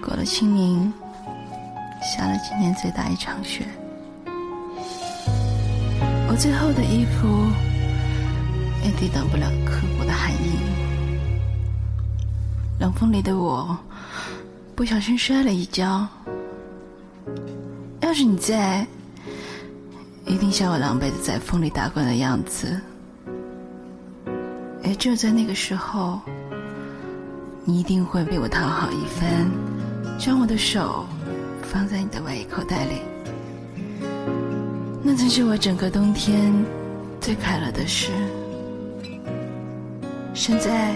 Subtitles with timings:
[0.00, 0.92] 过了清明，
[2.02, 3.66] 下了今年最大一场雪。
[6.28, 7.46] 我最厚的衣服
[8.84, 10.58] 也抵挡不了刻骨的寒意。
[12.78, 13.76] 冷风里的我，
[14.74, 16.06] 不小心摔了一跤。
[18.00, 18.86] 要是你在，
[20.24, 22.80] 一定像我狼狈的在风里打滚的样子。
[24.82, 26.18] 而就在那个时候，
[27.64, 29.50] 你一定会为我讨好一番，
[30.20, 31.06] 将我的手
[31.62, 33.00] 放在你的外衣口袋里。
[35.02, 36.52] 那曾是我整个冬天
[37.22, 38.12] 最快乐的事。
[40.34, 40.92] 现在，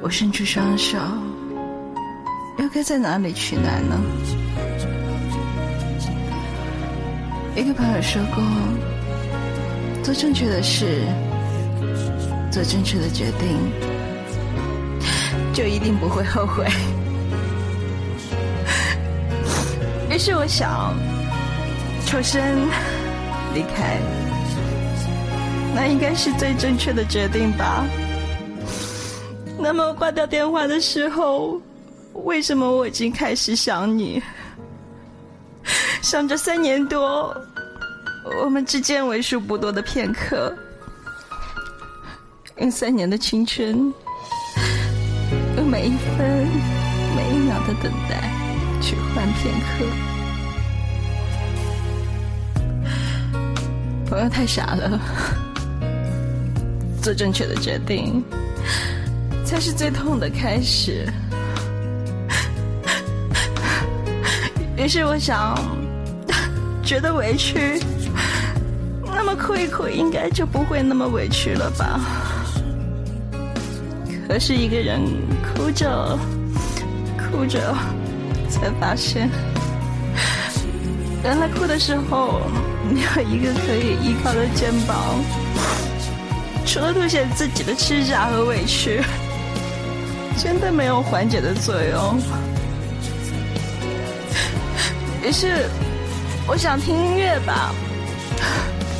[0.00, 0.96] 我伸出双手，
[2.60, 4.00] 又该在哪里取暖呢？
[7.56, 8.44] 一个朋友说过，
[10.04, 11.02] 做正确的事，
[12.48, 13.58] 做正确的决定，
[15.52, 16.64] 就一定不会后悔。
[20.10, 20.94] 于是我想。
[22.06, 22.66] 抽身
[23.54, 24.00] 离开，
[25.76, 27.84] 那应该是最正确的决定吧。
[29.56, 31.60] 那么挂掉电话的时候，
[32.24, 34.20] 为什么我已经开始想你？
[36.02, 37.32] 想着三年多，
[38.42, 40.52] 我们之间为数不多的片刻，
[42.56, 43.94] 用三年的青春，
[45.56, 46.48] 用每一分
[47.14, 48.32] 每一秒的等待，
[48.90, 49.86] 去换片刻。
[54.08, 55.00] 朋友太傻了，
[57.00, 58.20] 做正确的决定
[59.44, 61.06] 才是最痛的开始。
[64.76, 65.56] 于是我想，
[66.82, 67.78] 觉得委屈，
[69.04, 72.00] 那么哭一哭应该就不会那么委屈了吧？
[74.26, 75.00] 可是一个人
[75.54, 76.18] 哭着
[77.16, 77.72] 哭着，
[78.50, 79.30] 才发现，
[81.22, 82.40] 原来哭的时候。
[82.92, 84.96] 没有一个可以依靠的肩膀，
[86.66, 89.00] 除了凸显自己的吃傻和委屈，
[90.36, 92.18] 真的没有缓解的作用。
[95.22, 95.68] 于是，
[96.48, 97.72] 我想听音乐吧，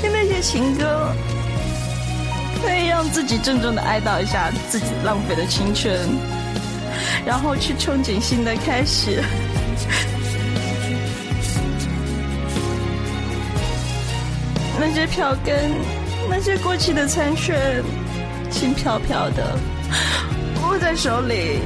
[0.00, 1.10] 听那些情歌，
[2.62, 5.98] 可以让自己郑重的哀悼一下自己浪费的青春，
[7.26, 9.22] 然后去憧憬新的开始。
[14.78, 15.74] 那些票根，
[16.28, 17.84] 那些过期的餐券，
[18.50, 19.58] 轻飘飘的
[20.62, 21.60] 握在手里，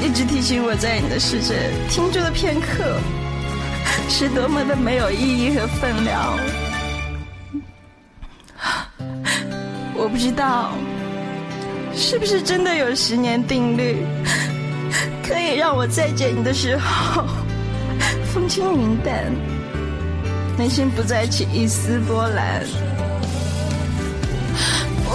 [0.00, 1.54] 一直提醒我在你的世界
[1.90, 2.96] 停住的片刻，
[4.08, 6.38] 是多么的没有意义和分量。
[9.98, 10.72] 我不知道，
[11.94, 14.06] 是不是真的有十年定律，
[15.26, 17.24] 可以让我再见你的时候，
[18.32, 19.32] 风轻云淡。
[20.58, 22.62] 内心不再起一丝波澜，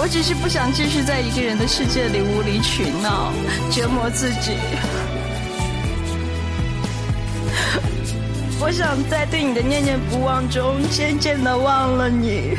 [0.00, 3.32] 我只是不想继续在一个人的世界里无理取闹，
[3.70, 4.56] 折磨自己。
[8.60, 12.56] 我想在对你的念念不忘中，渐渐的忘了你。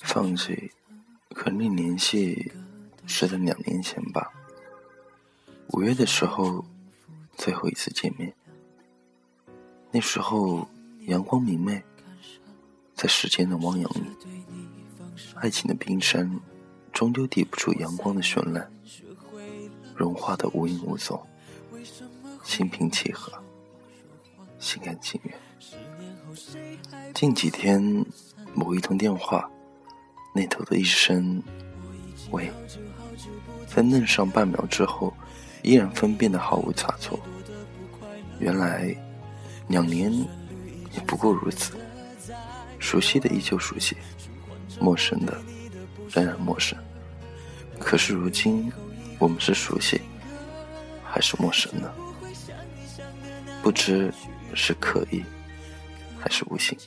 [0.00, 0.70] 放弃
[1.34, 2.52] 和你联系
[3.06, 4.32] 是在两年前吧，
[5.68, 6.64] 五月的时候
[7.36, 8.34] 最后一次见面，
[9.90, 10.68] 那时候
[11.06, 11.82] 阳光明媚，
[12.94, 14.06] 在时间的汪洋里，
[15.36, 16.40] 爱情的冰山
[16.92, 18.70] 终究抵不住阳光的绚烂，
[19.94, 21.20] 融化的无影无踪，
[22.42, 23.32] 心平气和，
[24.58, 25.38] 心甘情愿。
[27.14, 28.04] 近几天。
[28.52, 29.48] 某一通电话，
[30.32, 31.42] 那头的一声
[32.30, 32.50] “喂”，
[33.66, 35.12] 在愣上半秒之后，
[35.62, 37.18] 依然分辨的毫无差错。
[38.38, 38.94] 原来，
[39.68, 40.12] 两年
[40.92, 41.74] 也不过如此。
[42.78, 43.96] 熟悉的依旧熟悉，
[44.80, 45.36] 陌生的
[46.10, 46.78] 仍然陌生。
[47.78, 48.72] 可是如今，
[49.18, 50.00] 我们是熟悉，
[51.04, 51.92] 还是陌生呢？
[53.62, 54.10] 不知
[54.54, 55.22] 是刻意，
[56.18, 56.78] 还是无心。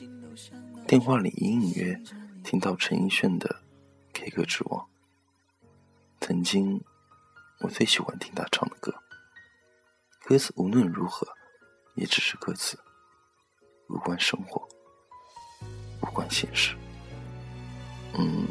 [0.86, 2.00] 电话里隐隐约
[2.44, 3.48] 听到陈奕迅的
[4.12, 4.78] 《K 歌之王》，
[6.20, 6.78] 曾经
[7.60, 8.94] 我最喜欢听他唱的歌。
[10.26, 11.26] 歌词无论如何，
[11.94, 12.78] 也只是歌词，
[13.88, 14.68] 无关生活，
[16.02, 16.76] 无关现实。
[18.18, 18.46] 嗯，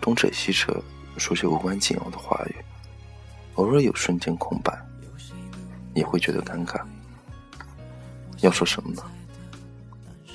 [0.00, 0.72] 东扯西扯，
[1.18, 2.56] 说些无关紧要的话语，
[3.56, 4.74] 偶尔有瞬间空白，
[5.94, 6.82] 也会觉得尴尬。
[8.40, 9.02] 要说什么呢？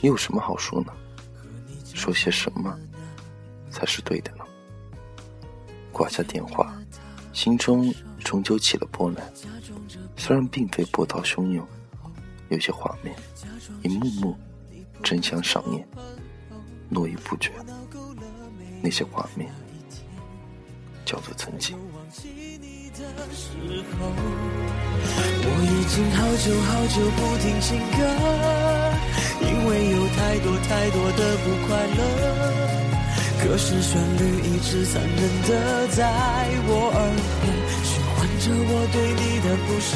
[0.01, 0.93] 又有什么好说呢？
[1.95, 2.79] 说些什么
[3.81, 4.45] 才是对的呢？
[5.91, 6.71] 挂下电话，
[7.33, 9.33] 心中终究起了波澜。
[10.15, 11.67] 虽然并非波涛汹涌，
[12.49, 13.15] 有些画面
[13.81, 14.37] 一幕幕
[15.01, 15.83] 争相上演，
[16.91, 17.51] 络绎不绝。
[18.83, 19.51] 那些画面
[21.03, 21.75] 叫做曾经。
[25.43, 27.97] 我已经好久好久不听情歌，
[29.41, 33.00] 因为有太多太多的不快乐。
[33.43, 35.99] 可是旋律一直残忍的在
[36.67, 36.97] 我耳
[37.41, 37.43] 边
[37.83, 39.91] 循环着我对你的不舍。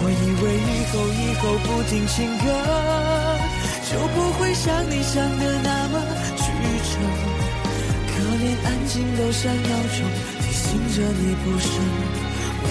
[0.00, 0.12] 我以
[0.42, 2.44] 为以后以后不听情歌，
[3.90, 5.94] 就不会像你想的那么
[6.36, 6.52] 曲
[6.84, 6.92] 折。
[8.06, 9.98] 可连安静都想要宠，
[10.40, 11.66] 提醒着你不是
[12.62, 12.66] 我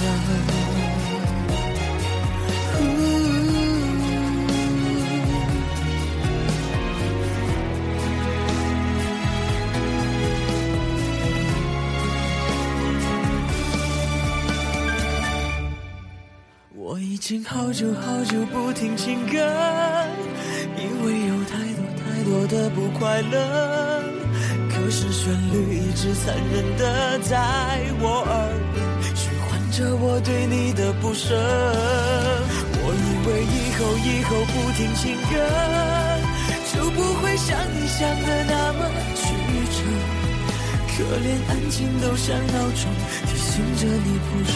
[0.00, 0.81] 的。
[17.32, 19.38] 经好久好久不听情歌，
[20.76, 24.02] 因为有太多太多的不快乐。
[24.68, 28.84] 可是旋律一直残忍的在我耳边
[29.16, 31.34] 循环着我对你的不舍。
[32.84, 35.32] 我以为以后以后不听情歌，
[36.74, 38.84] 就不会像你想的那么
[39.16, 39.32] 曲
[39.72, 39.80] 折。
[40.92, 42.92] 可连安静都像闹钟，
[43.24, 44.52] 提醒着你不是。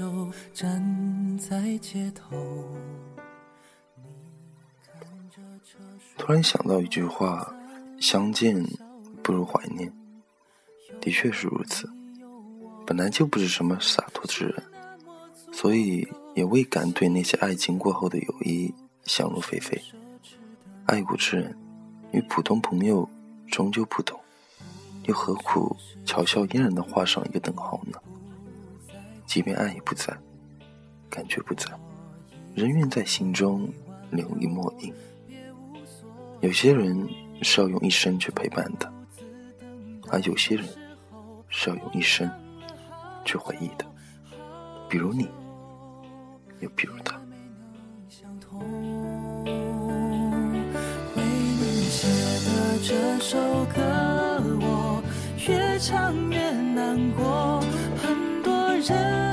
[0.00, 2.34] 手站在街头
[6.16, 7.54] 突然想到一句话
[8.00, 8.64] ：“相见
[9.22, 9.92] 不如怀念。”
[11.02, 11.86] 的确是如此。
[12.86, 14.62] 本来就不是什么洒脱之人，
[15.52, 18.72] 所以也未敢对那些爱情过后的友谊
[19.04, 19.78] 想入非非。
[20.86, 21.54] 爱过之人
[22.12, 23.06] 与普通朋友
[23.48, 24.18] 终究不同，
[25.04, 25.76] 又何苦
[26.06, 28.00] 嘲笑嫣然的画上一个等号呢？
[29.30, 30.12] 即便爱已不在，
[31.08, 31.70] 感觉不在，
[32.52, 33.72] 仍愿在心中
[34.10, 34.92] 留一墨印。
[36.40, 37.08] 有些人
[37.40, 38.92] 是要用一生去陪伴的，
[40.10, 40.64] 而有些人
[41.48, 42.28] 是要用一生
[43.24, 43.86] 去回忆的。
[44.88, 45.28] 比如你，
[46.58, 47.16] 又比如他。
[52.82, 53.80] 这首歌，
[54.60, 55.00] 我
[55.46, 57.60] 越唱越难过。
[58.02, 59.29] 很多人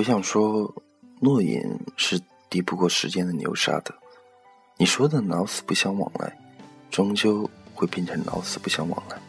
[0.00, 0.74] 我想说，
[1.20, 3.94] 诺言是敌不过时间的流沙的。
[4.78, 6.34] 你说的老死不相往来，
[6.90, 9.20] 终究会变成老死不相往来。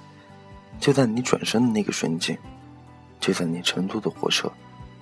[0.80, 2.40] 就在你转身的那个瞬间，
[3.20, 4.50] 就在你乘坐的火车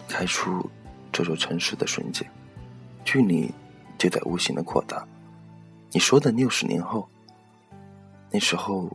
[0.08, 0.68] 开出
[1.12, 2.28] 这座城市的瞬间，
[3.06, 3.54] 距离
[4.00, 5.08] 就在无形的扩大。
[5.92, 7.08] 你说的六十年后，
[8.32, 8.90] 那时候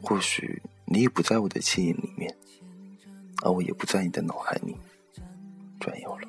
[0.00, 2.32] 或许你也不在我的记忆里面，
[3.42, 4.76] 而我也不在你的脑海里。
[5.80, 6.28] 转悠了。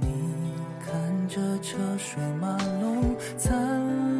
[0.00, 4.11] 你看着车水马龙，灿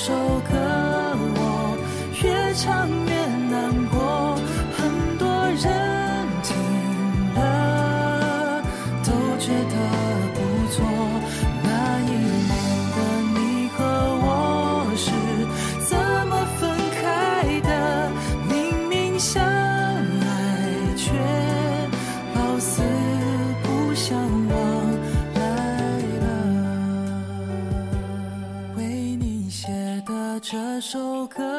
[0.00, 0.14] 首
[0.48, 0.54] 歌，
[1.34, 1.76] 我
[2.22, 3.17] 越唱越
[31.34, 31.57] 这